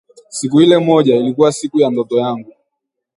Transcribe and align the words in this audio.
Siku 0.29 0.61
ile 0.61 0.77
moja, 0.79 1.15
ilikuwa 1.15 1.51
siku 1.51 1.79
ya 1.79 1.89
ndoto 1.89 2.19
yangu 2.19 2.53